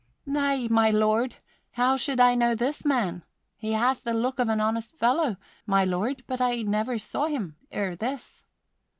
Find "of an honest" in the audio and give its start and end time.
4.39-4.95